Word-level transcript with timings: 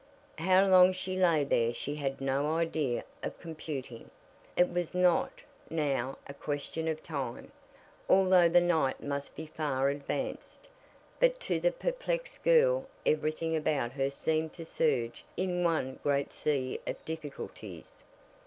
How 0.39 0.67
long 0.67 0.93
she 0.93 1.15
lay 1.15 1.43
there 1.43 1.75
she 1.75 1.93
had 1.93 2.19
no 2.19 2.55
idea 2.57 3.03
of 3.21 3.39
computing 3.39 4.09
it 4.57 4.67
was 4.73 4.95
not 4.95 5.31
now 5.69 6.17
a 6.25 6.33
question 6.33 6.87
of 6.87 7.03
time, 7.03 7.51
although 8.09 8.49
the 8.49 8.61
night 8.61 9.03
must 9.03 9.35
be 9.35 9.45
far 9.45 9.89
advanced, 9.89 10.67
but 11.19 11.39
to 11.41 11.59
the 11.59 11.71
perplexed 11.71 12.41
girl 12.43 12.87
everything 13.05 13.55
about 13.55 13.91
her 13.91 14.09
seemed 14.09 14.53
to 14.53 14.65
surge 14.65 15.23
in 15.37 15.63
one 15.63 15.99
great 16.01 16.33
sea 16.33 16.79
of 16.87 17.05
difficulties. 17.05 18.03